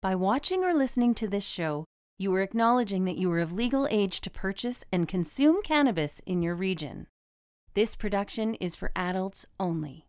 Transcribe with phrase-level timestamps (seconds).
[0.00, 1.84] By watching or listening to this show,
[2.18, 6.40] you are acknowledging that you are of legal age to purchase and consume cannabis in
[6.40, 7.08] your region.
[7.74, 10.06] This production is for adults only.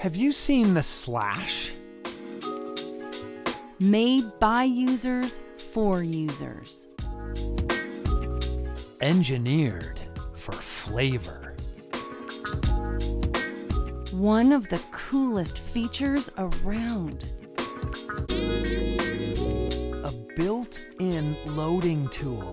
[0.00, 1.72] Have you seen the slash?
[3.78, 5.42] Made by users
[5.74, 6.88] for users.
[9.02, 10.00] Engineered
[10.36, 11.47] for flavor.
[14.18, 17.24] One of the coolest features around.
[20.04, 22.50] A built in loading tool.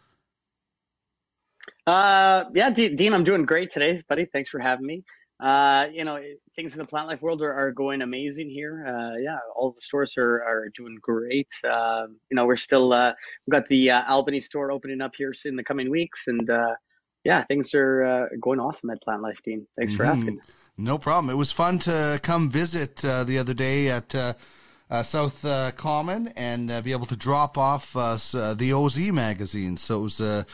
[1.86, 4.24] Uh, yeah, D- Dean, I'm doing great today, buddy.
[4.26, 5.04] Thanks for having me.
[5.40, 6.22] Uh, you know,
[6.54, 8.84] things in the plant life world are, are going amazing here.
[8.86, 11.48] Uh, yeah, all the stores are, are doing great.
[11.68, 13.12] Uh, you know, we're still, uh,
[13.46, 16.28] we've got the uh, Albany store opening up here in the coming weeks.
[16.28, 16.76] And, uh,
[17.24, 19.66] yeah, things are uh, going awesome at Plantlife, Dean.
[19.76, 20.12] Thanks for Mhm.
[20.12, 20.40] asking.
[20.78, 21.30] No problem.
[21.30, 24.34] It was fun to come visit uh, the other day at uh,
[24.90, 28.98] uh, South uh, Common and uh, be able to drop off uh, uh, the OZ
[29.10, 29.76] magazine.
[29.76, 30.44] So it was uh,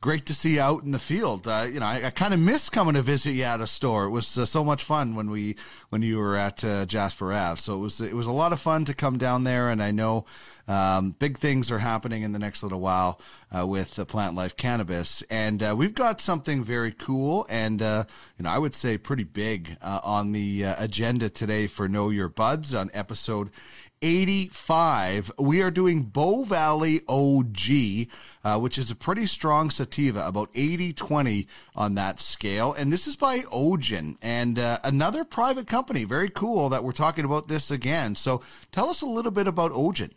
[0.00, 1.46] great to see you out in the field.
[1.48, 4.04] Uh, you know, I, I kind of miss coming to visit you at a store.
[4.04, 5.56] It was uh, so much fun when we
[5.88, 7.60] when you were at uh, Jasper Ave.
[7.60, 9.90] So it was it was a lot of fun to come down there, and I
[9.90, 10.24] know
[10.68, 13.20] um, big things are happening in the next little while
[13.56, 18.04] uh, with the Plantlife Cannabis, and uh, we've got something very cool and uh,
[18.38, 22.74] you know I would say pretty big on the agenda today for Know Your Buds
[22.74, 23.50] on episode
[24.02, 25.32] 85.
[25.38, 28.08] We are doing Bow Valley OG,
[28.44, 32.72] uh, which is a pretty strong sativa, about 80 20 on that scale.
[32.72, 36.04] And this is by Ogen and uh, another private company.
[36.04, 38.14] Very cool that we're talking about this again.
[38.14, 38.42] So
[38.72, 40.12] tell us a little bit about Ogen.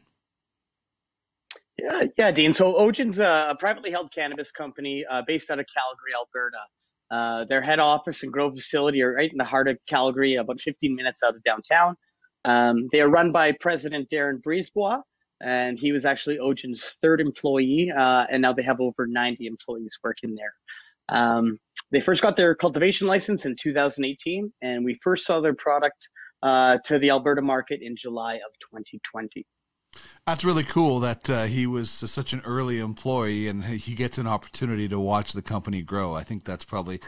[1.77, 2.53] Yeah, yeah, Dean.
[2.53, 6.57] So Ogen's a, privately held cannabis company uh, based out of Calgary, Alberta.
[7.09, 10.61] Uh, their head office and grow facility are right in the heart of Calgary, about
[10.61, 11.97] 15 minutes out of downtown.
[12.45, 15.01] Um, they are run by President Darren Brisebois,
[15.41, 19.97] and he was actually Ogen's third employee, uh, and now they have over 90 employees
[20.03, 20.53] working there.
[21.09, 21.59] Um,
[21.91, 26.09] they first got their cultivation license in 2018, and we first saw their product
[26.43, 29.45] uh, to the Alberta market in July of 2020.
[30.25, 34.27] That's really cool that uh, he was such an early employee and he gets an
[34.27, 36.15] opportunity to watch the company grow.
[36.15, 37.01] I think that's probably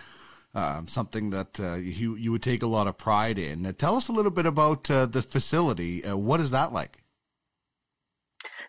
[0.53, 3.73] um, something that uh, you, you would take a lot of pride in.
[3.77, 6.03] Tell us a little bit about uh, the facility.
[6.03, 6.97] Uh, what is that like?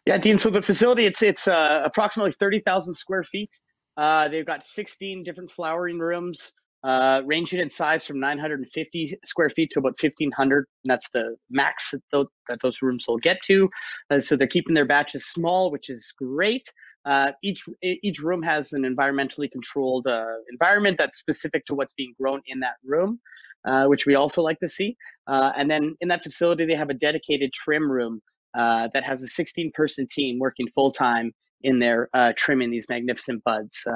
[0.07, 0.37] Yeah, Dean.
[0.37, 3.59] So the facility, it's it's uh, approximately thirty thousand square feet.
[3.97, 6.53] Uh, they've got sixteen different flowering rooms,
[6.83, 10.67] uh, ranging in size from nine hundred and fifty square feet to about fifteen hundred.
[10.85, 13.71] And that's the max that those, that those rooms will get to.
[14.19, 16.71] So they're keeping their batches small, which is great.
[17.05, 22.15] Uh, each each room has an environmentally controlled uh, environment that's specific to what's being
[22.21, 23.21] grown in that room,
[23.67, 24.97] uh, which we also like to see.
[25.27, 28.23] Uh, and then in that facility, they have a dedicated trim room
[28.55, 31.33] uh, that has a 16 person team working full time
[31.63, 33.87] in there uh, trimming these magnificent buds.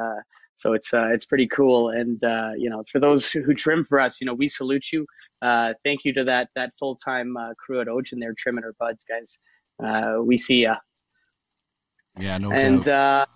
[0.56, 2.18] So it's it's pretty cool, and
[2.58, 5.06] you know, for those who, who trim for us, you know, we salute you.
[5.42, 9.38] Thank you to that that full time crew at Ogen there trimming our buds, guys.
[10.26, 10.76] We see ya.
[12.18, 13.22] Yeah, no and doubt.
[13.22, 13.26] uh,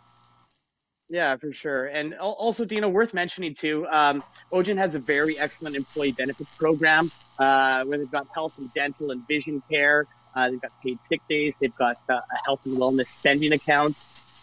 [1.08, 1.86] yeah, for sure.
[1.86, 7.10] And also, Dina, worth mentioning too, um, Ogen has a very excellent employee benefits program
[7.38, 10.06] uh, where they've got health and dental and vision care.
[10.34, 11.54] Uh, they've got paid sick days.
[11.60, 13.94] They've got uh, a health and wellness spending account.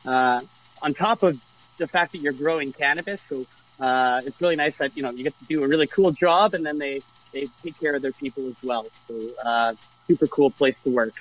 [0.06, 0.42] Uh,
[0.82, 1.42] on top of
[1.78, 3.46] the fact that you're growing cannabis, so
[3.80, 6.54] uh, it's really nice that you know you get to do a really cool job,
[6.54, 7.02] and then they
[7.34, 8.86] they take care of their people as well.
[9.08, 9.74] So uh,
[10.08, 11.14] super cool place to work.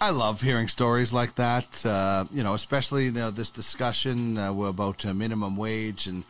[0.00, 1.84] I love hearing stories like that.
[1.86, 6.24] Uh, you know, especially you know, this discussion uh, about uh, minimum wage, and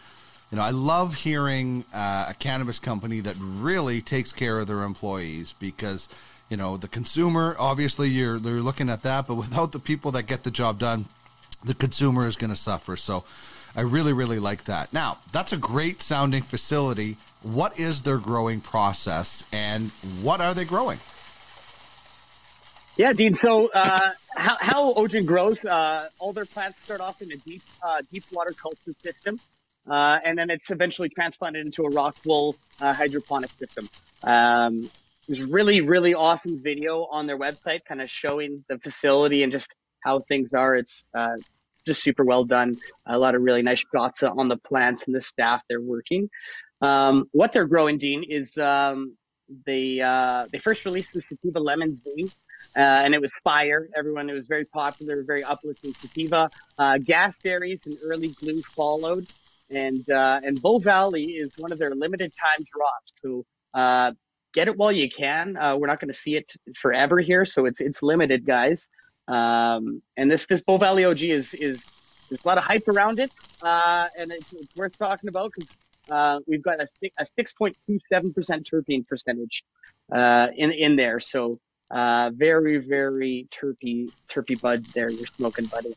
[0.51, 4.83] you know, I love hearing uh, a cannabis company that really takes care of their
[4.83, 6.09] employees because
[6.51, 7.57] you know the consumer.
[7.59, 11.07] Obviously, you're they're looking at that, but without the people that get the job done,
[11.65, 12.97] the consumer is going to suffer.
[12.97, 13.25] So,
[13.75, 14.93] I really, really like that.
[14.93, 17.17] Now, that's a great sounding facility.
[17.43, 19.91] What is their growing process, and
[20.23, 21.01] what are they growing?
[22.97, 23.35] Yeah, Dean.
[23.35, 27.63] So uh, how, how Ogen grows, uh, all their plants start off in a deep,
[27.83, 29.41] uh, deep water culture system,
[29.91, 33.89] uh, and then it's eventually transplanted into a rock wool uh, hydroponic system.
[34.23, 34.89] Um,
[35.27, 39.75] there's really, really awesome video on their website, kind of showing the facility and just
[40.05, 40.77] how things are.
[40.77, 41.35] It's uh,
[41.85, 42.77] just super well done.
[43.07, 46.31] A lot of really nice shots on the plants and the staff they're working.
[46.81, 49.17] Um, what they're growing, Dean, is um,
[49.67, 49.97] they
[50.51, 52.31] they first released the sativa lemon zing
[52.77, 53.89] uh, and it was fire.
[53.97, 56.51] Everyone, it was very popular, very uplifting sativa.
[56.79, 59.27] Uh, gas berries and early glue followed,
[59.71, 63.13] and uh, and Bow Valley is one of their limited time drops.
[63.23, 63.45] So
[63.75, 64.13] uh,
[64.53, 65.57] get it while you can.
[65.57, 68.89] Uh, we're not going to see it forever here, so it's it's limited, guys.
[69.29, 71.81] Um, and this this Bow Valley OG is is
[72.29, 73.31] there's a lot of hype around it,
[73.63, 75.69] uh, and it's, it's, worth talking about because.
[76.47, 76.87] We've got a,
[77.19, 77.75] a 6.27%
[78.63, 79.65] terpene percentage
[80.57, 81.59] in in there, so
[81.91, 85.95] uh, very, very terpy, terpy bud there you're smoking, buddy.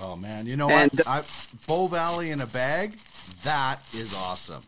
[0.00, 1.08] Oh man, you know and, what?
[1.08, 1.22] I,
[1.66, 2.96] Bow Valley in a bag.
[3.42, 4.62] That is awesome.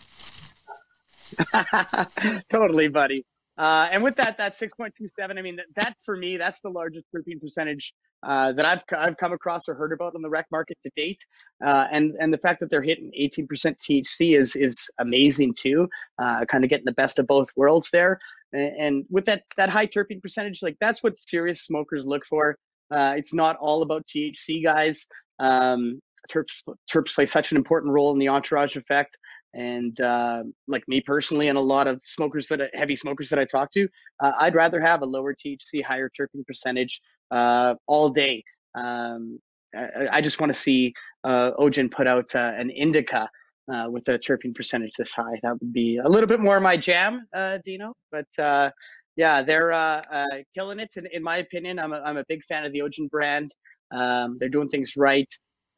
[2.50, 3.24] totally, buddy.
[3.60, 7.04] Uh, and with that, that 6.27, I mean, that, that, for me, that's the largest
[7.14, 7.92] terpene percentage
[8.22, 11.20] uh, that I've I've come across or heard about on the rec market to date.
[11.62, 15.88] Uh, and and the fact that they're hitting 18% THC is is amazing too.
[16.18, 18.18] Uh, kind of getting the best of both worlds there.
[18.54, 22.56] And, and, with that that high terpene percentage, like that's what serious smokers look for.
[22.90, 25.06] Uh, it's not all about THC, guys.
[25.38, 29.18] Um, terps terps play such an important role in the entourage effect.
[29.54, 33.44] And uh, like me personally, and a lot of smokers that heavy smokers that I
[33.44, 33.88] talk to,
[34.20, 37.00] uh, I'd rather have a lower THC, higher terpene percentage
[37.30, 38.44] uh, all day.
[38.74, 39.40] Um,
[39.74, 40.92] I, I, just want to see
[41.24, 43.28] uh, Ogen put out uh, an indica
[43.72, 45.38] uh, with a terpene percentage this high.
[45.42, 47.26] That would be a little bit more my jam,
[47.64, 47.94] Dino.
[48.12, 48.72] But
[49.16, 50.04] yeah, they're
[50.54, 50.92] killing it.
[50.96, 53.52] In, in my opinion, I'm a, I'm a big fan of the ogen brand.
[53.90, 55.28] Um, they're doing things right.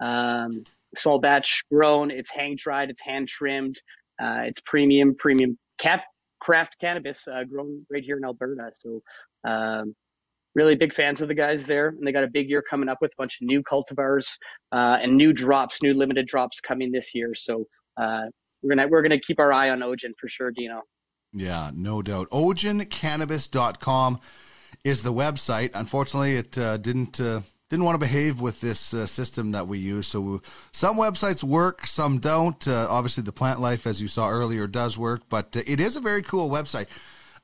[0.00, 2.10] Um, small batch grown.
[2.10, 2.90] It's hang dried.
[2.90, 3.80] It's hand trimmed.
[4.22, 6.04] Uh, it's premium, premium caf-
[6.40, 8.70] craft cannabis uh, grown right here in Alberta.
[8.74, 9.02] So,
[9.44, 9.94] um,
[10.54, 11.88] really big fans of the guys there.
[11.88, 14.36] And they got a big year coming up with a bunch of new cultivars
[14.70, 17.34] uh, and new drops, new limited drops coming this year.
[17.34, 17.64] So,
[17.96, 18.24] uh,
[18.62, 20.82] we're gonna we're gonna keep our eye on Ogen for sure, Dino.
[21.32, 22.28] Yeah, no doubt.
[22.30, 24.20] OgenCannabis.com
[24.84, 25.70] is the website.
[25.74, 27.40] Unfortunately, it uh, didn't uh,
[27.72, 30.06] didn't want to behave with this uh, system that we use.
[30.06, 30.42] So
[30.72, 32.68] some websites work, some don't.
[32.68, 36.00] Uh, obviously, the Plantlife, as you saw earlier, does work, but uh, it is a
[36.00, 36.86] very cool website.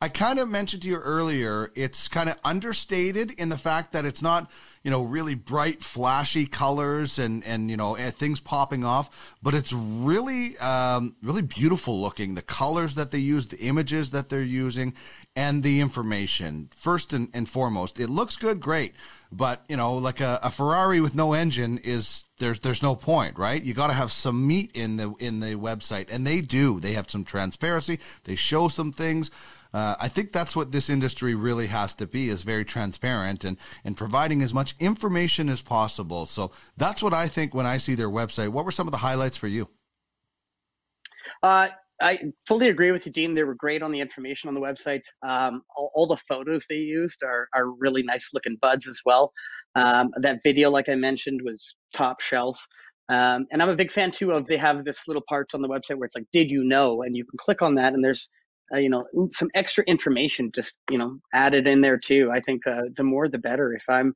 [0.00, 4.04] I kind of mentioned to you earlier, it's kind of understated in the fact that
[4.04, 4.48] it's not,
[4.84, 9.10] you know, really bright, flashy colors and and you know things popping off,
[9.42, 12.36] but it's really, um, really beautiful looking.
[12.36, 14.94] The colors that they use, the images that they're using,
[15.34, 16.68] and the information.
[16.76, 18.94] First and, and foremost, it looks good, great.
[19.32, 23.36] But you know, like a, a Ferrari with no engine is there's there's no point,
[23.36, 23.60] right?
[23.60, 26.78] You got to have some meat in the in the website, and they do.
[26.78, 27.98] They have some transparency.
[28.22, 29.32] They show some things.
[29.72, 33.56] Uh, I think that's what this industry really has to be is very transparent and,
[33.84, 36.26] and providing as much information as possible.
[36.26, 38.48] So that's what I think when I see their website.
[38.48, 39.68] What were some of the highlights for you?
[41.42, 41.68] Uh,
[42.00, 43.34] I fully agree with you, Dean.
[43.34, 45.02] They were great on the information on the website.
[45.26, 49.32] Um, all, all, the photos they used are, are really nice looking buds as well.
[49.74, 52.58] Um, that video, like I mentioned, was top shelf.
[53.08, 55.68] Um, and I'm a big fan too of they have this little part on the
[55.68, 57.02] website where it's like, did you know?
[57.02, 58.30] And you can click on that and there's,
[58.72, 62.30] uh, you know, some extra information just, you know, added in there too.
[62.32, 63.74] I think uh, the more the better.
[63.74, 64.14] If I'm,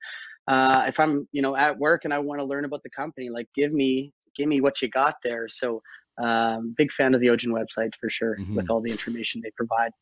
[0.49, 3.30] uh, if I'm, you know, at work and I want to learn about the company,
[3.30, 5.49] like give me, give me what you got there.
[5.49, 5.82] So
[6.18, 8.56] um, big fan of the ogen website for sure mm-hmm.
[8.56, 9.92] with all the information they provide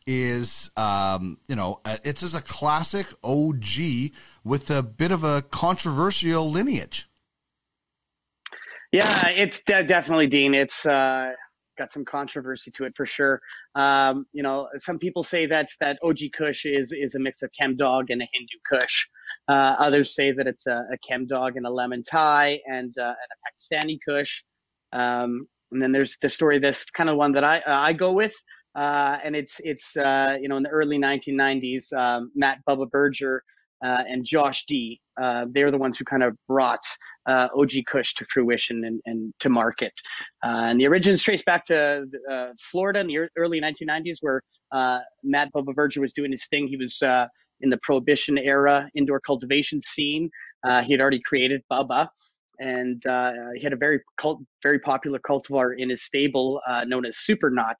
[0.08, 4.12] is, um, you know, it's as a classic OG
[4.42, 7.10] with a bit of a controversial lineage.
[8.90, 10.54] Yeah, it's de- definitely Dean.
[10.54, 11.32] It's uh,
[11.76, 13.42] got some controversy to it for sure.
[13.74, 17.50] Um, you know, some people say that that OG Kush is is a mix of
[17.52, 19.08] Chem Dawg and a Hindu Kush.
[19.46, 23.02] Uh, others say that it's a, a Chem Dawg and a lemon Thai and, uh,
[23.02, 24.42] and a Pakistani Kush.
[24.92, 28.34] Um, and then there's the story, this kind of one that I I go with.
[28.74, 33.42] Uh, and it's it's uh, you know in the early 1990s, um, Matt Bubba Berger
[33.84, 35.00] uh, and Josh D.
[35.20, 36.84] Uh, they're the ones who kind of brought
[37.26, 39.92] uh, OG Kush to fruition and, and to market.
[40.44, 42.06] Uh, and the origin is traced back to
[42.60, 44.42] Florida in the early 1990s, where
[45.24, 46.68] Matt Bubba Berger was doing his thing.
[46.68, 47.02] He was
[47.60, 50.30] in the Prohibition era indoor cultivation scene.
[50.84, 52.08] he had already created Bubba,
[52.60, 57.06] and uh, he had a very cult, very popular cultivar in his stable uh, known
[57.06, 57.76] as Supernut.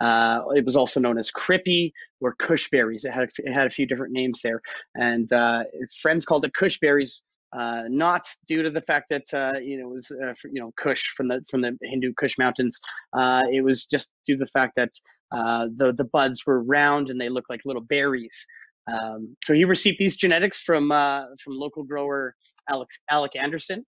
[0.00, 3.04] Uh, it was also known as Crippy or Cushberries.
[3.04, 4.60] It had a, it had a few different names there,
[4.94, 7.22] and uh, its friends called it Cushberries.
[7.56, 10.72] Uh, not due to the fact that uh, you know it was uh, you know
[10.76, 12.80] Kush from the from the Hindu Kush mountains.
[13.12, 14.90] Uh, it was just due to the fact that
[15.30, 18.46] the the buds were round and they looked like little berries.
[18.92, 22.34] Um, so he received these genetics from from local grower
[22.68, 23.86] Alex Alec Anderson,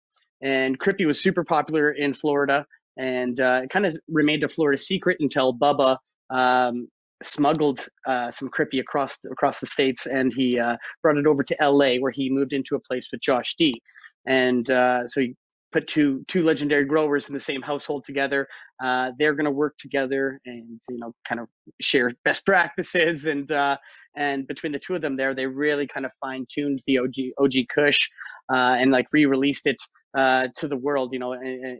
[0.41, 2.65] and Crippy was super popular in Florida
[2.99, 5.97] and uh, it kind of remained a Florida secret until Bubba
[6.29, 6.87] um,
[7.23, 11.63] smuggled uh, some Crippy across across the states, and he uh, brought it over to
[11.63, 13.81] L.A., where he moved into a place with Josh D.
[14.27, 15.35] And uh, so he
[15.71, 18.47] put two two legendary growers in the same household together.
[18.83, 21.47] Uh, they're going to work together and you know kind of
[21.81, 23.77] share best practices and uh,
[24.15, 27.13] and between the two of them there, they really kind of fine tuned the OG
[27.37, 28.09] OG Kush
[28.51, 29.77] uh, and like re-released it
[30.15, 31.35] uh, to the world, you know,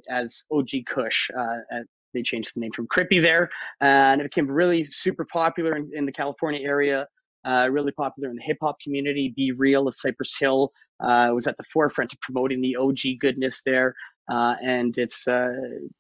[0.09, 1.29] as OG Kush.
[1.37, 1.79] Uh,
[2.13, 3.49] they changed the name from Crippy there,
[3.81, 7.07] and it became really super popular in, in the California area.
[7.45, 9.33] Uh, really popular in the hip hop community.
[9.33, 13.95] B-Real of Cypress Hill uh, was at the forefront of promoting the OG goodness there,
[14.29, 15.49] uh, and it's uh,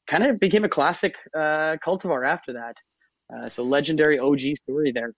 [0.05, 2.75] kind of became a classic uh, cultivar after that.
[3.33, 5.13] Uh, so legendary OG story there.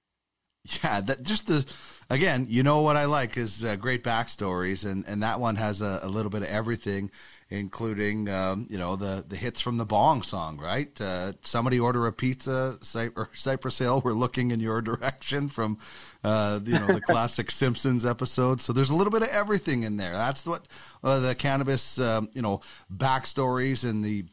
[0.83, 1.65] Yeah, that just the
[2.09, 5.81] again, you know what I like is uh, great backstories, and and that one has
[5.81, 7.09] a, a little bit of everything,
[7.49, 10.99] including um, you know the the hits from the Bong song, right?
[11.01, 14.01] Uh, somebody order a pizza, Cy- Cypress Hill.
[14.05, 15.79] We're looking in your direction from
[16.23, 18.61] uh, you know the classic Simpsons episode.
[18.61, 20.11] So there's a little bit of everything in there.
[20.11, 20.67] That's what
[21.03, 22.61] uh, the cannabis um, you know
[22.95, 24.27] backstories and the, the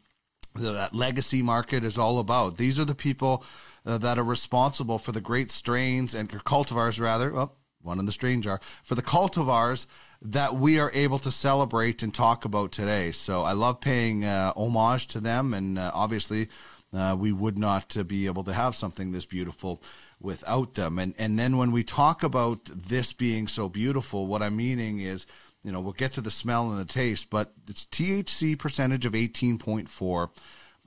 [0.55, 2.57] that legacy market is all about.
[2.57, 3.43] These are the people
[3.85, 7.31] uh, that are responsible for the great strains and cultivars, rather.
[7.31, 9.85] Well, one in the strain jar for the cultivars
[10.21, 13.11] that we are able to celebrate and talk about today.
[13.11, 16.49] So I love paying uh, homage to them, and uh, obviously,
[16.93, 19.81] uh, we would not uh, be able to have something this beautiful
[20.19, 20.99] without them.
[20.99, 25.25] And and then when we talk about this being so beautiful, what I'm meaning is.
[25.63, 29.13] You know, we'll get to the smell and the taste, but it's THC percentage of
[29.13, 30.29] 18.4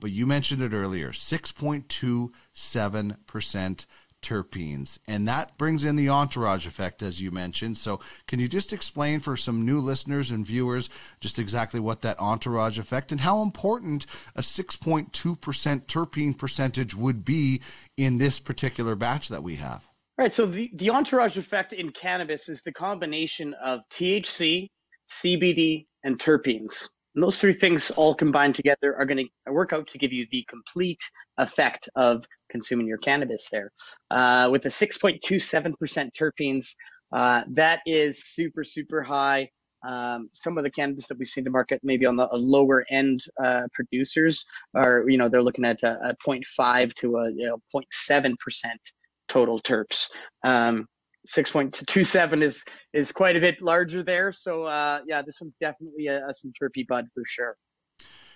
[0.03, 3.85] but you mentioned it earlier 6.27%
[4.21, 4.99] terpenes.
[5.07, 7.77] And that brings in the entourage effect, as you mentioned.
[7.77, 10.89] So, can you just explain for some new listeners and viewers
[11.21, 17.61] just exactly what that entourage effect and how important a 6.2% terpene percentage would be
[17.95, 19.87] in this particular batch that we have?
[20.17, 20.33] Right.
[20.33, 24.67] So, the, the entourage effect in cannabis is the combination of THC,
[25.09, 26.87] CBD, and terpenes.
[27.15, 30.27] And those three things all combined together are going to work out to give you
[30.31, 31.01] the complete
[31.37, 33.71] effect of consuming your cannabis there.
[34.11, 35.75] Uh, with the 6.27%
[36.13, 36.75] terpenes,
[37.11, 39.49] uh, that is super, super high.
[39.85, 42.85] Um, some of the cannabis that we see in the market, maybe on the lower
[42.89, 47.47] end uh, producers, are you know they're looking at a, a 0.5 to a you
[47.47, 48.79] know, 0.7 percent
[49.33, 50.09] total terps.
[50.43, 50.85] Um,
[51.27, 54.31] 6.27 is is quite a bit larger there.
[54.31, 57.55] So uh, yeah, this one's definitely a, a some terpy bud for sure.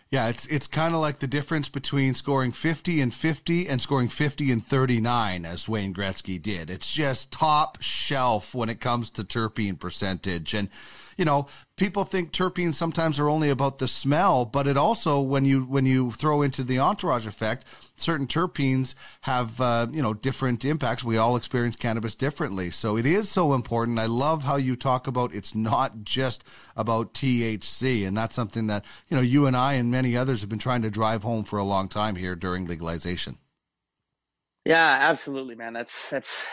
[0.09, 4.07] Yeah, it's it's kind of like the difference between scoring 50 and 50 and scoring
[4.07, 6.69] 50 and 39 as Wayne Gretzky did.
[6.69, 10.69] It's just top shelf when it comes to terpene percentage and
[11.17, 15.45] you know, people think terpenes sometimes are only about the smell, but it also when
[15.45, 17.65] you when you throw into the entourage effect,
[17.97, 21.03] certain terpenes have uh, you know different impacts.
[21.03, 23.99] We all experience cannabis differently, so it is so important.
[23.99, 26.43] I love how you talk about it's not just
[26.75, 30.49] about THC, and that's something that you know you and I and many others have
[30.49, 33.39] been trying to drive home for a long time here during legalization.
[34.65, 35.73] Yeah, absolutely, man.
[35.73, 36.45] That's that's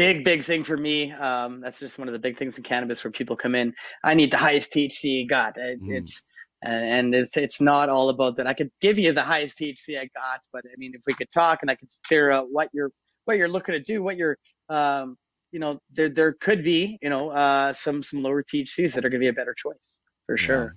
[0.00, 3.04] big big thing for me um, that's just one of the big things in cannabis
[3.04, 3.74] where people come in.
[4.02, 5.94] I need the highest thc I got it, mm.
[5.94, 6.22] it's
[6.62, 8.46] and it's it's not all about that.
[8.46, 11.30] I could give you the highest thc i got but i mean if we could
[11.32, 12.90] talk and i could figure out what you're
[13.26, 14.38] what you're looking to do what you're
[14.70, 15.18] um,
[15.52, 19.10] you know there there could be you know uh, some some lower thcs that are
[19.10, 20.76] going to be a better choice for sure.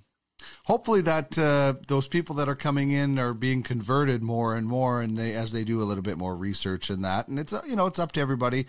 [0.66, 5.00] Hopefully that uh, those people that are coming in are being converted more and more
[5.00, 7.62] and they as they do a little bit more research in that and it's uh,
[7.66, 8.66] you know it's up to everybody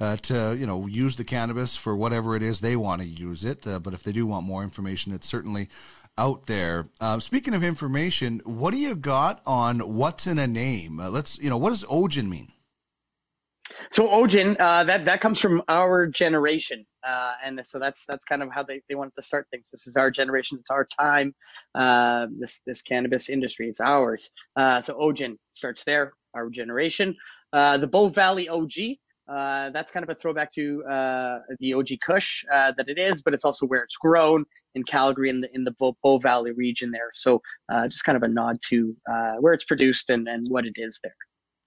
[0.00, 3.44] uh, to you know use the cannabis for whatever it is they want to use
[3.44, 5.68] it uh, but if they do want more information it's certainly
[6.16, 11.00] out there uh, speaking of information what do you got on what's in a name
[11.00, 12.52] uh, let's you know what does Ogen mean
[13.90, 18.42] so Ogen, uh, that that comes from our generation, uh, and so that's that's kind
[18.42, 19.70] of how they, they wanted to start things.
[19.70, 21.34] This is our generation, it's our time.
[22.40, 24.30] This this cannabis industry, it's ours.
[24.56, 27.14] So Ogen starts there, our generation.
[27.52, 28.72] The Bow Valley OG,
[29.28, 30.82] uh, that's kind of a throwback to
[31.60, 34.44] the OG Kush that it is, but it's also where it's grown
[34.74, 37.10] in Calgary in the in the Bow Valley region there.
[37.12, 37.40] So
[37.84, 38.96] just kind of a nod to
[39.40, 41.14] where it's produced and and what it is there.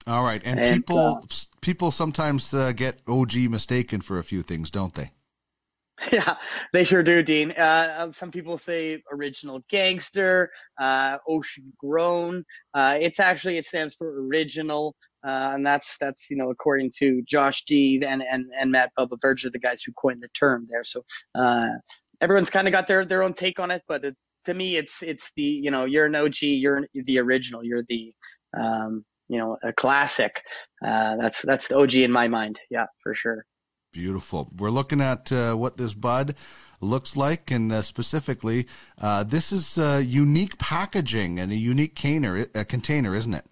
[0.06, 4.42] All right, and, and people uh, people sometimes uh, get OG mistaken for a few
[4.42, 5.12] things, don't they?
[6.10, 6.34] Yeah,
[6.72, 7.52] they sure do, Dean.
[7.56, 10.50] Uh, uh, some people say original gangster,
[10.80, 12.44] uh, ocean grown.
[12.74, 17.64] Uh, it's actually it stands for original, and that's that's you know according to Josh
[17.64, 20.84] D and and and Matt Bubba Berger, the guys who coined the term there.
[20.84, 21.04] So
[22.20, 25.02] everyone's kind of got their their own take on it, but it, to me, it's
[25.02, 28.12] it's the you know you're an OG, you're the original, you're the
[28.56, 30.42] um, you know a classic.
[30.84, 32.58] Uh, that's that's the OG in my mind.
[32.70, 33.44] Yeah, for sure.
[33.92, 34.50] Beautiful.
[34.56, 36.34] We're looking at uh, what this bud
[36.80, 38.66] looks like, and uh, specifically,
[38.98, 43.44] uh, this is uh, unique packaging and a unique container, a container, isn't it?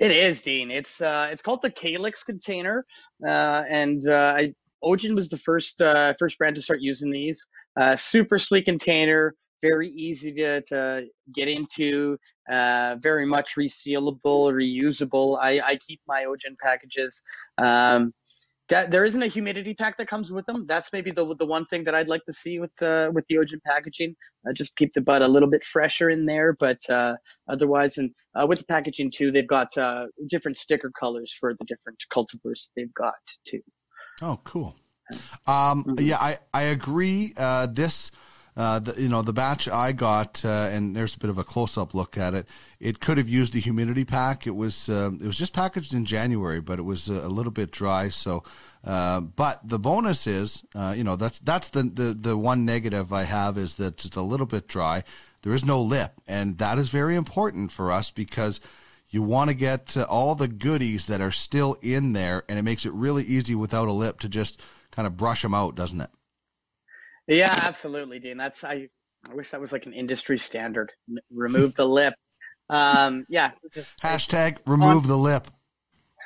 [0.00, 0.70] It is, Dean.
[0.70, 2.86] It's uh, it's called the Calyx container,
[3.24, 7.46] uh, and I, Ogen was the first uh, first brand to start using these.
[7.78, 12.18] Uh, super sleek container, very easy to, to get into,
[12.50, 15.38] uh, very much resealable, reusable.
[15.40, 17.22] I, I keep my Ogen packages.
[17.58, 18.12] Um,
[18.70, 20.66] that, there isn't a humidity pack that comes with them.
[20.66, 23.36] That's maybe the the one thing that I'd like to see with uh, with the
[23.36, 24.16] Ogen packaging.
[24.48, 27.16] Uh, just keep the bud a little bit fresher in there, but uh,
[27.48, 31.64] otherwise, and uh, with the packaging too, they've got uh, different sticker colors for the
[31.66, 33.60] different cultivars they've got too.
[34.22, 34.76] Oh, cool.
[35.46, 35.94] Um, mm-hmm.
[36.00, 37.34] Yeah, I I agree.
[37.36, 38.10] Uh, this
[38.60, 41.44] uh, the, you know, the batch I got, uh, and there's a bit of a
[41.44, 42.46] close-up look at it.
[42.78, 44.46] It could have used a humidity pack.
[44.46, 47.70] It was uh, it was just packaged in January, but it was a, little bit
[47.70, 48.10] dry.
[48.10, 48.44] So,
[48.84, 53.14] uh, but the bonus is, uh, you know, that's that's the, the the one negative
[53.14, 55.04] I have is that it's a little bit dry.
[55.40, 58.60] There is no lip, and that is very important for us because
[59.08, 62.84] you want to get all the goodies that are still in there, and it makes
[62.84, 66.10] it really easy without a lip to just kind of brush them out, doesn't it?
[67.30, 68.36] Yeah, absolutely, Dean.
[68.36, 68.88] That's I.
[69.30, 70.92] I wish that was like an industry standard.
[71.30, 72.14] Remove the lip.
[72.70, 73.52] Um, yeah.
[74.02, 75.46] Hashtag remove on, the lip.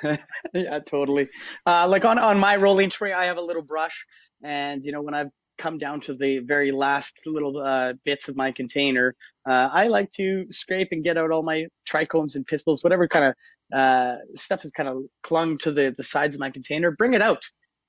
[0.54, 1.28] yeah, totally.
[1.66, 4.06] Uh, like on on my rolling tray, I have a little brush,
[4.42, 8.36] and you know when I've come down to the very last little uh, bits of
[8.36, 9.14] my container,
[9.46, 13.26] uh, I like to scrape and get out all my trichomes and pistils, whatever kind
[13.26, 13.34] of
[13.76, 16.92] uh, stuff is kind of clung to the the sides of my container.
[16.92, 17.44] Bring it out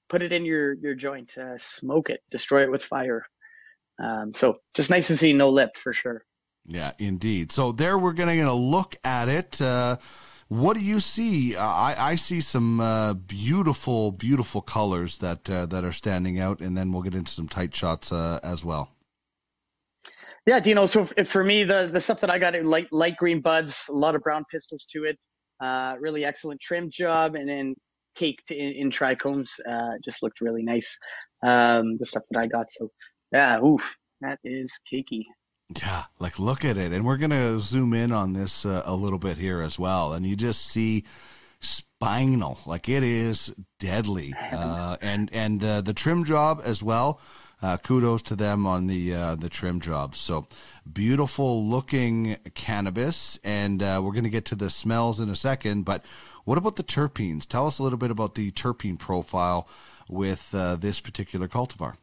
[0.10, 3.26] put it in your your joint, uh, smoke it, destroy it with fire.
[4.02, 6.26] Um, so just nice to see no lip for sure.
[6.68, 7.52] Yeah, indeed.
[7.52, 9.62] So there we're going to gonna look at it.
[9.62, 9.98] Uh,
[10.48, 11.56] what do you see?
[11.56, 16.60] Uh, I, I see some uh, beautiful, beautiful colors that uh, that are standing out,
[16.60, 18.90] and then we'll get into some tight shots uh, as well.
[20.46, 20.86] Yeah, Dino.
[20.86, 23.94] So if, for me, the the stuff that I got, light light green buds, a
[23.94, 25.24] lot of brown pistils to it.
[25.60, 27.76] Uh, really excellent trim job, and then
[28.16, 29.60] caked in, in trichomes.
[29.68, 30.98] Uh, just looked really nice.
[31.46, 32.72] Um, the stuff that I got.
[32.72, 32.90] So
[33.32, 35.26] yeah, oof, that is cakey.
[35.82, 39.20] Yeah, like look at it, and we're gonna zoom in on this uh, a little
[39.20, 41.04] bit here as well, and you just see
[41.60, 47.20] spinal, like it is deadly, uh, and and uh, the trim job as well.
[47.62, 50.16] Uh, kudos to them on the uh, the trim job.
[50.16, 50.48] So
[50.92, 55.84] beautiful looking cannabis, and uh, we're going to get to the smells in a second.
[55.84, 56.06] But
[56.46, 57.46] what about the terpenes?
[57.46, 59.68] Tell us a little bit about the terpene profile
[60.08, 61.96] with uh, this particular cultivar.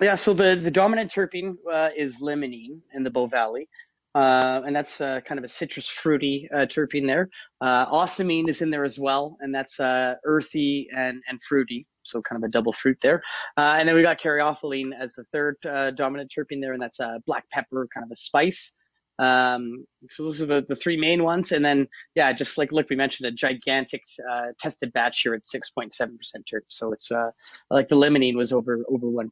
[0.00, 3.68] Yeah, so the, the dominant terpene uh, is limonene in the Bow Valley.
[4.14, 7.28] Uh, and that's uh, kind of a citrus fruity uh, terpene there.
[7.60, 12.20] Uh, ocimene is in there as well, and that's uh, earthy and, and fruity, so
[12.20, 13.22] kind of a double fruit there.
[13.56, 15.56] Uh, and then we got caryophyllene as the third
[15.96, 18.74] dominant terpene there, and that's a black pepper, kind of a spice.
[19.20, 21.52] Um, so those are the, the three main ones.
[21.52, 25.42] And then, yeah, just like look, we mentioned a gigantic uh, tested batch here at
[25.42, 26.60] 6.7% terp.
[26.68, 27.30] So it's uh,
[27.70, 29.28] like the limonene was over over 1%,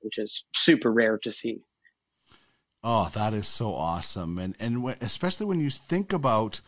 [0.00, 1.60] which is super rare to see.
[2.82, 4.38] Oh, that is so awesome.
[4.38, 6.62] And and w- especially when you think about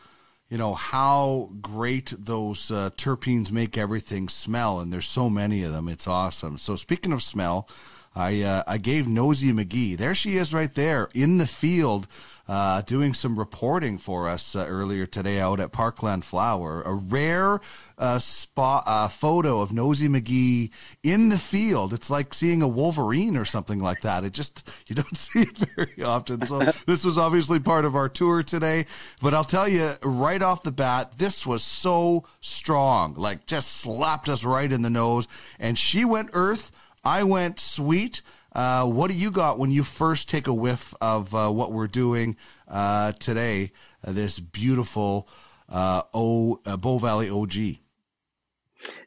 [0.50, 5.72] you know how great those uh, terpenes make everything smell and there's so many of
[5.72, 7.66] them it's awesome so speaking of smell
[8.14, 9.96] I uh, I gave Nosy McGee.
[9.96, 12.07] There she is, right there in the field
[12.46, 16.83] uh, doing some reporting for us uh, earlier today out at Parkland Flower.
[16.83, 17.61] A rare
[17.96, 20.70] uh, spot uh, photo of Nosy McGee
[21.03, 21.94] in the field.
[21.94, 24.24] It's like seeing a Wolverine or something like that.
[24.24, 26.44] It just you don't see it very often.
[26.44, 28.87] So this was obviously part of our tour today.
[29.22, 33.14] But I'll tell you right off the bat, this was so strong.
[33.14, 35.29] Like just slapped us right in the nose.
[35.59, 36.72] And she went earth.
[37.05, 38.23] I went sweet.
[38.55, 41.88] Uh, what do you got when you first take a whiff of uh, what we're
[41.88, 42.37] doing
[42.69, 43.73] uh, today?
[44.05, 45.29] Uh, this beautiful
[45.69, 47.79] uh, O uh, Bow Valley OG.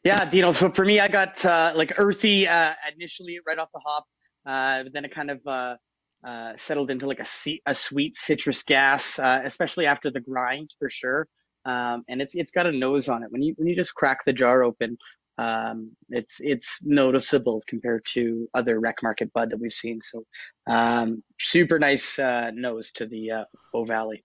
[0.04, 0.52] Yeah, Dino.
[0.52, 1.44] So for me, I got
[1.76, 2.46] like earthy
[2.94, 4.06] initially right off the hop,
[4.44, 10.10] but then it kind of settled into like a, a sweet citrus gas, especially after
[10.10, 11.26] the grind for sure.
[11.64, 13.30] Um, and it's it's got a nose on it.
[13.30, 14.96] When you when you just crack the jar open,
[15.38, 20.00] um, it's it's noticeable compared to other rec market bud that we've seen.
[20.02, 20.24] So
[20.66, 24.24] um, super nice uh, nose to the uh, Valley.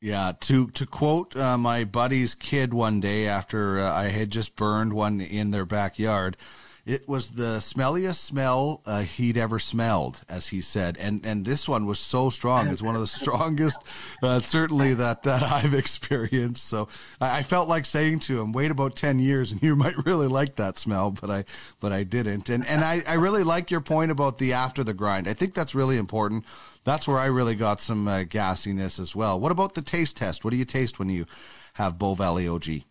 [0.00, 4.56] Yeah, to to quote uh, my buddy's kid one day after uh, I had just
[4.56, 6.36] burned one in their backyard,
[6.86, 11.66] it was the smelliest smell uh, he'd ever smelled, as he said, and and this
[11.66, 12.68] one was so strong.
[12.68, 13.80] It's one of the strongest,
[14.22, 16.64] uh, certainly that that I've experienced.
[16.64, 16.88] So
[17.20, 20.26] I, I, felt like saying to him, "Wait about ten years, and you might really
[20.26, 21.44] like that smell." But I
[21.80, 24.94] but I didn't, and and I I really like your point about the after the
[24.94, 25.26] grind.
[25.26, 26.44] I think that's really important.
[26.84, 29.40] That's where I really got some uh, gassiness as well.
[29.40, 30.44] What about the taste test?
[30.44, 31.24] What do you taste when you
[31.74, 32.82] have Bow Valley OG?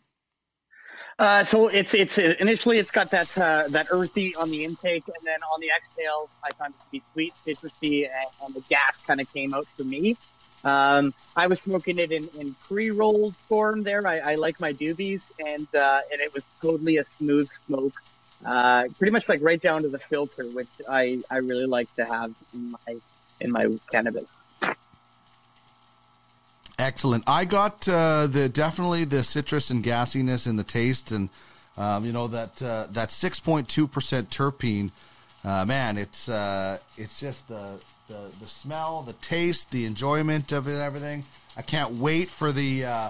[1.20, 5.26] Uh, so it's it's initially it's got that uh, that earthy on the intake, and
[5.26, 8.94] then on the exhale, I found it to be sweet, citrusy, and, and the gas
[9.08, 10.18] kind of came out for me.
[10.64, 14.06] Um, I was smoking it in, in pre-rolled form there.
[14.08, 17.94] I, I like my doobies, and uh, and it was totally a smooth smoke,
[18.46, 22.06] uh, pretty much like right down to the filter, which I, I really like to
[22.06, 22.96] have in my
[23.40, 24.26] in my cannabis.
[26.80, 27.24] Excellent.
[27.28, 31.30] I got uh, the definitely the citrus and gassiness in the taste, and
[31.78, 34.92] um, you know that uh, that six point two percent terpene.
[35.46, 40.68] Uh, man, it's uh, it's just the, the the smell, the taste, the enjoyment of
[40.68, 41.24] it, everything.
[41.56, 43.10] I can't wait for the uh,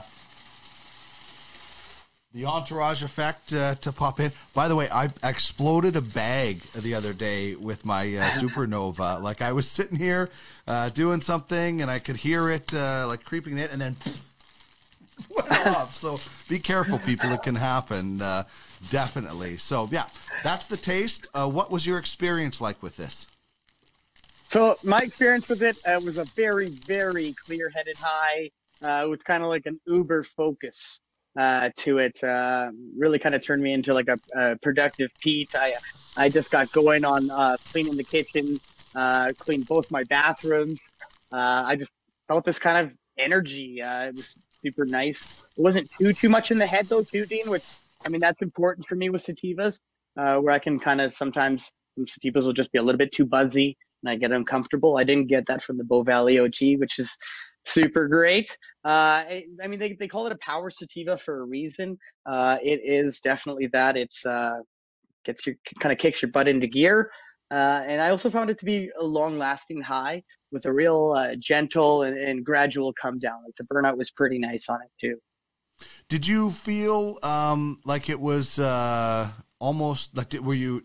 [2.34, 4.32] the entourage effect uh, to pop in.
[4.54, 9.22] By the way, I exploded a bag the other day with my uh, supernova.
[9.22, 10.30] Like I was sitting here
[10.67, 13.96] uh, doing something, and I could hear it uh, like creeping in, and then
[15.36, 15.96] went off.
[15.96, 16.19] So
[16.50, 17.32] be careful, people.
[17.32, 18.22] It can happen.
[18.22, 18.46] Uh,
[18.89, 19.58] definitely.
[19.58, 20.06] So yeah,
[20.43, 21.28] that's the taste.
[21.36, 23.28] Uh, what was your experience like with this?
[24.50, 28.52] So my experience with it was a very, very clear-headed high.
[28.82, 31.00] Uh, with kind of like an Uber focus
[31.38, 32.24] uh, to it.
[32.24, 35.54] Uh, really kind of turned me into like a, a, productive Pete.
[35.56, 35.76] I
[36.15, 38.60] I just got going on uh, cleaning the kitchen,
[38.96, 40.80] uh, cleaned both my bathrooms.
[41.32, 41.91] Uh, I just
[42.28, 43.82] felt this kind of energy.
[43.82, 45.22] Uh, it was super nice.
[45.58, 47.50] It wasn't too too much in the head though, too, Dean.
[47.50, 47.65] Which
[48.06, 49.80] I mean that's important for me with sativas,
[50.17, 53.26] Uh where I can kind of sometimes sativas will just be a little bit too
[53.26, 54.98] buzzy and I get uncomfortable.
[54.98, 57.17] I didn't get that from the Bow Valley OG, which is
[57.65, 58.58] super great.
[58.84, 59.23] Uh,
[59.62, 61.97] I mean, they, they call it a power sativa for a reason.
[62.26, 63.97] Uh, it is definitely that.
[63.97, 64.60] It's uh,
[65.23, 67.12] gets your kind of kicks your butt into gear.
[67.52, 71.13] Uh, and I also found it to be a long lasting high with a real
[71.15, 73.43] uh, gentle and, and, gradual come down.
[73.43, 75.17] Like the burnout was pretty nice on it too.
[76.10, 80.84] Did you feel um, like it was uh, almost like were you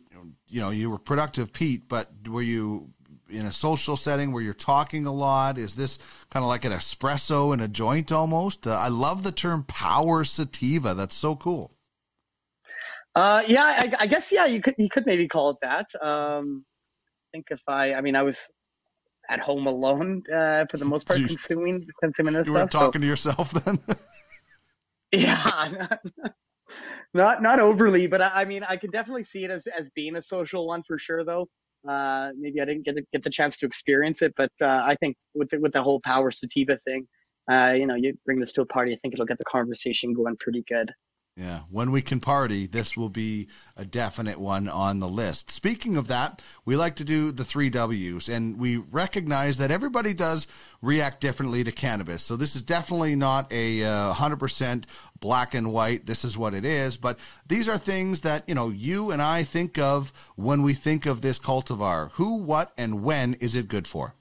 [0.48, 2.90] you know you were productive Pete, but were you
[3.30, 5.58] in a social setting where you're talking a lot?
[5.58, 5.98] Is this
[6.30, 8.66] kind of like an espresso in a joint almost?
[8.66, 10.94] Uh, I love the term power sativa.
[10.94, 11.72] That's so cool.
[13.14, 15.86] Uh, yeah, I, I, guess yeah, you could you could maybe call it that.
[16.00, 18.50] Um, I think if I, I mean, I was
[19.28, 22.72] at home alone uh, for the most part, you, consuming consuming this you stuff.
[22.72, 23.02] You were talking so.
[23.02, 23.78] to yourself then.
[25.12, 26.34] yeah, not,
[27.12, 30.16] not not overly, but I, I mean, I can definitely see it as as being
[30.16, 31.48] a social one for sure, though.
[31.86, 35.16] Uh, maybe I didn't get get the chance to experience it, but uh, I think
[35.34, 37.06] with the, with the whole power sativa thing,
[37.50, 40.12] uh, you know, you bring this to a party, I think it'll get the conversation
[40.12, 40.92] going pretty good.
[41.38, 43.46] Yeah, when we can party, this will be
[43.76, 45.52] a definite one on the list.
[45.52, 50.14] Speaking of that, we like to do the three W's, and we recognize that everybody
[50.14, 50.48] does
[50.82, 52.24] react differently to cannabis.
[52.24, 54.82] So this is definitely not a uh, 100%
[55.20, 56.06] black and white.
[56.06, 56.96] This is what it is.
[56.96, 61.06] But these are things that you know you and I think of when we think
[61.06, 62.10] of this cultivar.
[62.14, 64.16] Who, what, and when is it good for?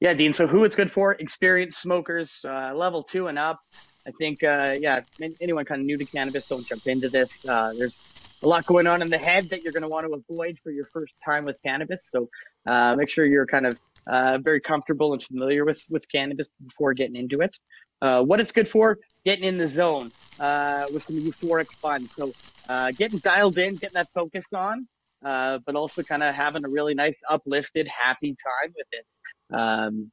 [0.00, 0.32] Yeah, Dean.
[0.32, 1.12] So who it's good for?
[1.12, 3.60] Experienced smokers, uh, level two and up.
[4.08, 5.02] I think, uh, yeah,
[5.40, 7.28] anyone kind of new to cannabis, don't jump into this.
[7.46, 7.94] Uh, there's
[8.42, 10.70] a lot going on in the head that you're going to want to avoid for
[10.70, 12.00] your first time with cannabis.
[12.10, 12.28] So
[12.66, 16.94] uh, make sure you're kind of uh, very comfortable and familiar with with cannabis before
[16.94, 17.58] getting into it.
[18.00, 22.08] Uh, what it's good for, getting in the zone uh, with some euphoric fun.
[22.16, 22.32] So
[22.68, 24.88] uh, getting dialed in, getting that focused on,
[25.22, 29.06] uh, but also kind of having a really nice, uplifted, happy time with it.
[29.52, 30.10] Um,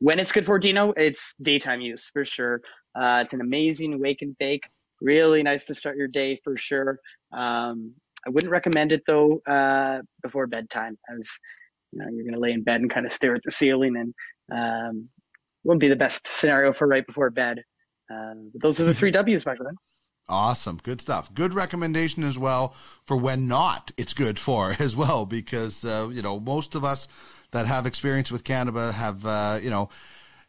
[0.00, 2.60] when it's good for Dino, it's daytime use for sure.
[2.94, 4.68] Uh, it's an amazing wake and bake.
[5.00, 6.98] Really nice to start your day for sure.
[7.32, 7.94] Um,
[8.26, 11.38] I wouldn't recommend it though uh, before bedtime, as
[11.90, 13.96] you know you're going to lay in bed and kind of stare at the ceiling,
[13.96, 14.14] and
[14.52, 15.08] um,
[15.64, 17.62] wouldn't be the best scenario for right before bed.
[18.10, 19.76] Um, but those are the three W's, my friend.
[20.28, 20.80] Awesome.
[20.82, 21.32] Good stuff.
[21.34, 22.74] Good recommendation as well
[23.04, 27.08] for when not it's good for as well, because, uh, you know, most of us
[27.50, 29.88] that have experience with cannabis have, uh, you know,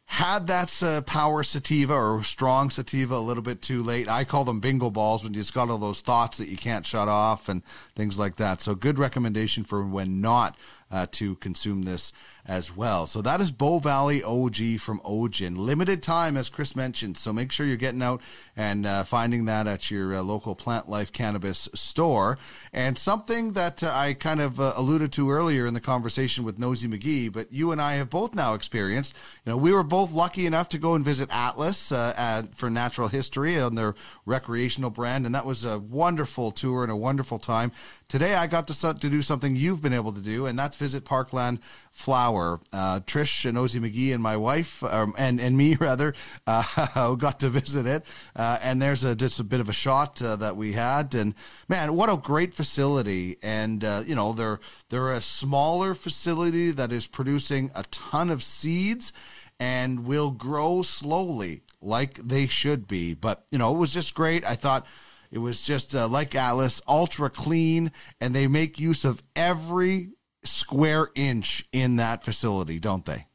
[0.05, 4.07] had that uh, power sativa or strong sativa a little bit too late.
[4.07, 6.85] I call them bingo balls when you just got all those thoughts that you can't
[6.85, 7.63] shut off and
[7.95, 8.61] things like that.
[8.61, 10.55] So good recommendation for when not
[10.93, 12.13] uh, to consume this
[12.45, 13.08] as well.
[13.08, 15.58] So that is Bow Valley OG from Ogen.
[15.58, 17.17] Limited time, as Chris mentioned.
[17.17, 18.21] So make sure you're getting out
[18.56, 22.38] and uh, finding that at your uh, local Plantlife Cannabis store.
[22.73, 26.60] And something that uh, I kind of uh, alluded to earlier in the conversation with
[26.60, 29.15] Nosy McGee, but you and I have both now experienced.
[29.45, 32.69] You know, we were both lucky enough to go and visit Atlas uh, at, for
[32.69, 37.39] natural history on their recreational brand, and that was a wonderful tour and a wonderful
[37.39, 37.71] time.
[38.07, 41.05] Today, I got to, to do something you've been able to do, and that's visit
[41.05, 41.59] Parkland
[41.91, 42.59] Flower.
[42.71, 46.13] Uh, Trish and Nosy McGee and my wife, um, and and me rather,
[46.45, 48.05] uh, got to visit it.
[48.35, 51.33] Uh, and there's a just a bit of a shot uh, that we had, and
[51.67, 53.37] man, what a great facility!
[53.41, 58.43] And uh, you know, they're they're a smaller facility that is producing a ton of
[58.43, 59.13] seeds
[59.59, 63.13] and will grow slowly like they should be.
[63.13, 64.45] But you know, it was just great.
[64.45, 64.85] I thought.
[65.33, 67.91] It was just uh, like Atlas, ultra clean,
[68.21, 70.11] and they make use of every
[70.43, 73.25] square inch in that facility, don't they?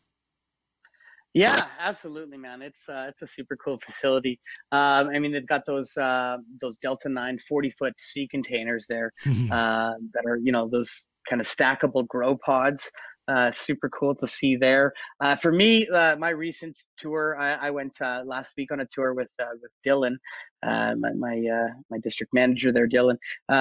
[1.34, 2.62] Yeah, absolutely, man.
[2.62, 4.38] It's uh, it's a super cool facility.
[4.70, 9.12] Um, I mean, they've got those uh, those Delta 9 40 foot sea containers there
[9.26, 12.92] uh, that are you know those kind of stackable grow pods.
[13.29, 14.95] Uh, super cool to see there.
[15.21, 18.87] Uh, for me, uh, my recent tour, I, I went uh, last week on a
[18.87, 20.17] tour with uh, with Dylan,
[20.62, 23.19] uh, my my, my, district manager there, Dylan.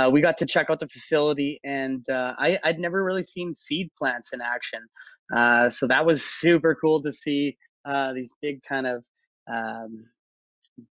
[0.10, 4.32] we got to check out the facility, and I, would never really seen seed plants
[4.32, 4.80] in action,
[5.70, 7.58] so that was super cool to see
[8.14, 9.04] these big kind of
[9.52, 10.06] um,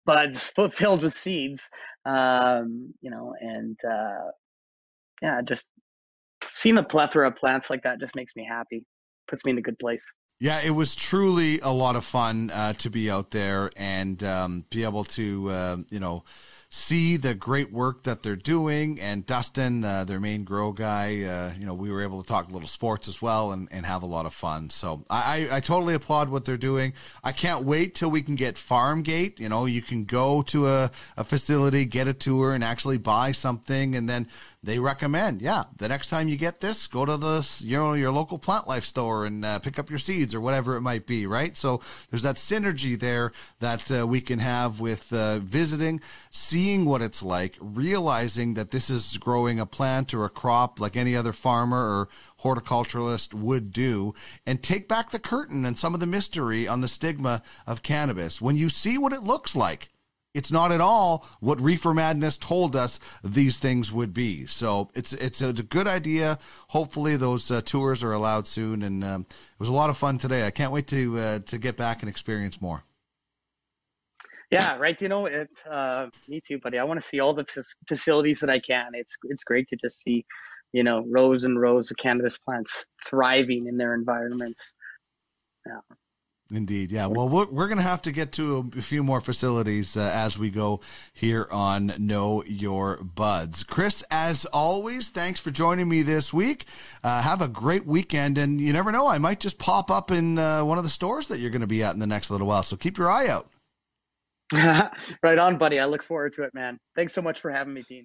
[0.04, 1.70] buds filled with seeds,
[2.06, 3.78] um, you know, and
[5.22, 5.68] yeah, just
[6.54, 8.84] seeing a plethora of plants like that just makes me happy,
[9.26, 10.12] puts me in a good place.
[10.38, 14.64] Yeah, it was truly a lot of fun uh, to be out there and um,
[14.70, 16.22] be able to, uh, you know,
[16.70, 19.00] see the great work that they're doing.
[19.00, 22.50] And Dustin, uh, their main grow guy, uh, you know, we were able to talk
[22.50, 24.70] little sports as well and, and have a lot of fun.
[24.70, 26.94] So I, I, totally applaud what they're doing.
[27.22, 29.38] I can't wait till we can get Farmgate.
[29.38, 33.30] You know, you can go to a, a facility, get a tour, and actually buy
[33.30, 34.26] something, and then
[34.64, 38.10] they recommend, yeah, the next time you get this, go to the you know your
[38.10, 41.26] local plant life store and uh, pick up your seeds or whatever it might be,
[41.26, 41.56] right?
[41.56, 46.00] So there's that synergy there that uh, we can have with uh, visiting,
[46.30, 50.96] seeing what it's like, realizing that this is growing a plant or a crop like
[50.96, 52.08] any other farmer or
[52.42, 54.14] horticulturalist would do,
[54.46, 58.40] and take back the curtain and some of the mystery on the stigma of cannabis.
[58.40, 59.88] When you see what it looks like
[60.34, 64.46] it's not at all what Reefer Madness told us these things would be.
[64.46, 66.38] So it's it's a good idea.
[66.68, 70.18] Hopefully those uh, tours are allowed soon, and um, it was a lot of fun
[70.18, 70.46] today.
[70.46, 72.82] I can't wait to uh, to get back and experience more.
[74.50, 75.00] Yeah, right.
[75.00, 75.50] You know, it.
[75.68, 76.78] uh, me too, buddy.
[76.78, 77.46] I want to see all the
[77.88, 78.90] facilities that I can.
[78.92, 80.26] It's it's great to just see,
[80.72, 84.74] you know, rows and rows of cannabis plants thriving in their environments.
[85.66, 85.80] Yeah.
[86.50, 87.06] Indeed, yeah.
[87.06, 90.38] Well, we're, we're going to have to get to a, few more facilities uh, as
[90.38, 90.80] we go
[91.14, 93.64] here on Know Your Buds.
[93.64, 96.66] Chris, as always, thanks for joining me this week.
[97.02, 100.38] Uh, have a great weekend, and you never know, I might just pop up in
[100.38, 102.46] uh, one of the stores that you're going to be at in the next little
[102.46, 102.62] while.
[102.62, 103.48] So keep your eye out.
[105.22, 105.80] right on, buddy.
[105.80, 106.78] I look forward to it, man.
[106.94, 108.04] Thanks so much for having me, Dean.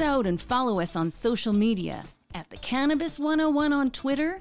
[0.00, 4.40] Out and follow us on social media at the Cannabis 101 on Twitter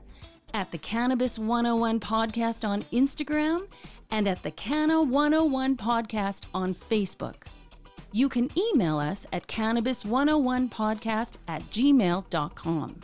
[0.54, 3.68] at the Cannabis 101 Podcast on Instagram
[4.12, 7.44] and at the Canna 101 Podcast on Facebook.
[8.12, 13.00] You can email us at cannabis101podcast at gmail.com.